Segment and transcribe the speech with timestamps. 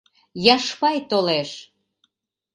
[0.55, 1.51] Яшпай толеш.